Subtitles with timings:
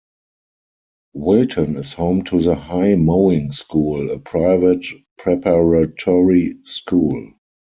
[1.13, 4.83] Wilton is home to the High Mowing School, a private
[5.19, 7.33] preparatory school.